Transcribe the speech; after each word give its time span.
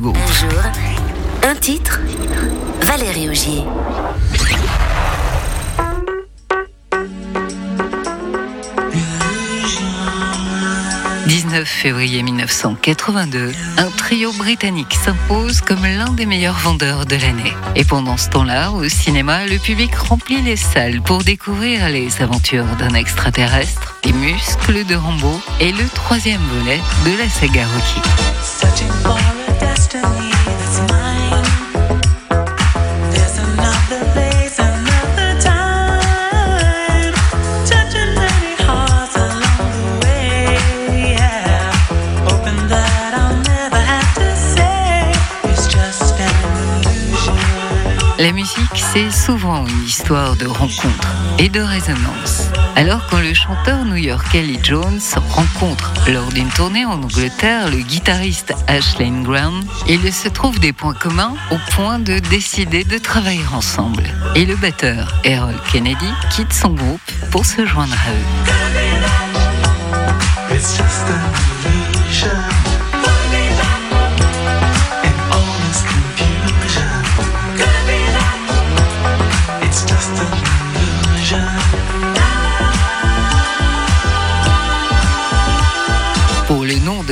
groupe. 0.00 0.16
Un 0.16 0.32
jour, 0.32 0.62
un 1.44 1.54
titre, 1.54 2.00
Valérie 2.82 3.28
Augier. 3.28 3.64
19 11.26 11.68
février 11.68 12.22
1982, 12.22 13.52
un 13.76 13.90
trio 13.90 14.32
britannique 14.32 14.94
s'impose 14.94 15.60
comme 15.60 15.82
l'un 15.84 16.10
des 16.12 16.26
meilleurs 16.26 16.58
vendeurs 16.58 17.06
de 17.06 17.16
l'année. 17.16 17.52
Et 17.76 17.84
pendant 17.84 18.16
ce 18.16 18.30
temps-là, 18.30 18.72
au 18.72 18.88
cinéma, 18.88 19.46
le 19.46 19.58
public 19.58 19.94
remplit 19.94 20.42
les 20.42 20.56
salles 20.56 21.00
pour 21.02 21.22
découvrir 21.22 21.88
les 21.88 22.20
aventures 22.20 22.66
d'un 22.78 22.94
extraterrestre, 22.94 23.96
les 24.04 24.12
muscles 24.12 24.84
de 24.84 24.96
Rambo 24.96 25.40
et 25.60 25.72
le 25.72 25.88
troisième 25.94 26.42
volet 26.58 26.80
de 27.04 27.18
la 27.18 27.28
saga 27.28 27.64
Rocky. 27.66 29.39
destiny. 29.60 30.19
La 48.20 48.32
musique, 48.32 48.58
c'est 48.74 49.10
souvent 49.10 49.66
une 49.66 49.84
histoire 49.84 50.36
de 50.36 50.44
rencontre 50.46 51.08
et 51.38 51.48
de 51.48 51.60
résonance. 51.60 52.50
Alors 52.76 53.06
quand 53.08 53.20
le 53.20 53.32
chanteur 53.32 53.86
new-yorkais 53.86 54.42
Lee 54.42 54.60
Jones 54.62 55.00
rencontre 55.30 55.94
lors 56.06 56.28
d'une 56.28 56.50
tournée 56.50 56.84
en 56.84 57.02
Angleterre 57.02 57.70
le 57.70 57.78
guitariste 57.78 58.52
Ashley 58.66 59.10
Graham, 59.22 59.62
il 59.88 60.12
se 60.12 60.28
trouve 60.28 60.60
des 60.60 60.74
points 60.74 60.92
communs 60.92 61.34
au 61.50 61.56
point 61.70 61.98
de 61.98 62.18
décider 62.18 62.84
de 62.84 62.98
travailler 62.98 63.40
ensemble. 63.54 64.04
Et 64.34 64.44
le 64.44 64.56
batteur 64.56 65.14
Errol 65.24 65.56
Kennedy 65.72 66.12
quitte 66.30 66.52
son 66.52 66.74
groupe 66.74 67.00
pour 67.30 67.46
se 67.46 67.64
joindre 67.64 67.94
à 67.94 68.10
eux. 68.12 68.26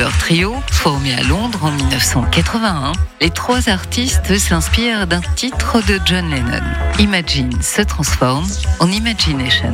Leur 0.00 0.16
trio, 0.16 0.54
formé 0.70 1.12
à 1.12 1.22
Londres 1.22 1.62
en 1.62 1.70
1981, 1.72 2.92
les 3.20 3.28
trois 3.28 3.68
artistes 3.68 4.38
s'inspirent 4.38 5.06
d'un 5.06 5.20
titre 5.36 5.82
de 5.86 6.00
John 6.06 6.30
Lennon. 6.30 6.62
Imagine 6.98 7.60
se 7.60 7.82
transforme 7.82 8.46
en 8.78 8.90
Imagination. 8.90 9.70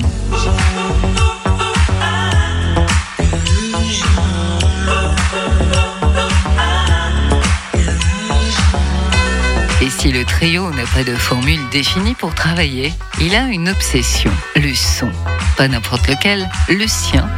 Et 9.81 9.91
si 9.91 10.11
le 10.11 10.25
trio 10.25 10.71
n'a 10.71 10.87
pas 10.87 11.05
de 11.05 11.15
formule 11.15 11.61
définie 11.71 12.15
pour 12.15 12.35
travailler, 12.35 12.93
il 13.21 13.37
a 13.37 13.43
une 13.43 13.69
obsession, 13.69 14.33
le 14.57 14.75
son. 14.75 15.13
Pas 15.57 15.69
n'importe 15.69 16.09
lequel, 16.09 16.51
le 16.69 16.89
sien, 16.89 17.29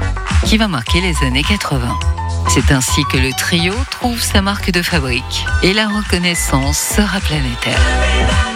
qui 0.47 0.57
va 0.57 0.69
marquer 0.69 1.03
les 1.03 1.23
années 1.27 1.45
80. 1.45 2.18
C'est 2.49 2.73
ainsi 2.73 3.05
que 3.13 3.19
le 3.19 3.31
trio 3.33 3.75
trouve 3.91 4.21
sa 4.21 4.41
marque 4.41 4.71
de 4.71 4.83
fabrique 4.83 5.45
et 5.63 5.75
la 5.75 5.87
reconnaissance 5.87 6.79
sera 6.79 7.21
planétaire. 7.21 8.48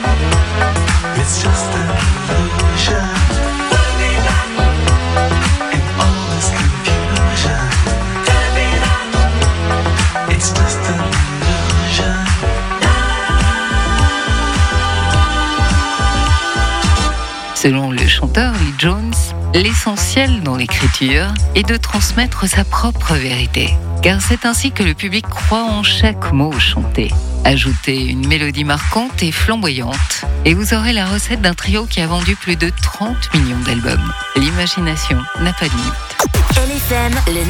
Selon 17.62 17.92
le 17.92 18.08
chanteur 18.08 18.52
Lee 18.54 18.74
Jones, 18.76 19.14
l'essentiel 19.54 20.42
dans 20.42 20.56
l'écriture 20.56 21.32
est 21.54 21.62
de 21.62 21.76
transmettre 21.76 22.48
sa 22.48 22.64
propre 22.64 23.14
vérité. 23.14 23.72
Car 24.02 24.20
c'est 24.20 24.46
ainsi 24.46 24.72
que 24.72 24.82
le 24.82 24.94
public 24.94 25.24
croit 25.28 25.62
en 25.62 25.84
chaque 25.84 26.32
mot 26.32 26.50
chanté. 26.58 27.12
Ajoutez 27.44 28.06
une 28.06 28.26
mélodie 28.26 28.64
marquante 28.64 29.22
et 29.22 29.30
flamboyante, 29.30 30.24
et 30.44 30.54
vous 30.54 30.74
aurez 30.74 30.92
la 30.92 31.06
recette 31.06 31.40
d'un 31.40 31.54
trio 31.54 31.86
qui 31.86 32.00
a 32.00 32.08
vendu 32.08 32.34
plus 32.34 32.56
de 32.56 32.68
30 32.82 33.32
millions 33.34 33.60
d'albums. 33.64 34.12
L'imagination 34.34 35.18
n'a 35.40 35.52
pas 35.52 35.66
de 35.66 35.74
limite. 35.74 36.32
LFM, 36.56 37.12
le 37.28 37.42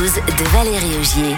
9-12 0.00 0.14
de 0.16 0.48
Valérie 0.50 0.96
Augier. 1.00 1.36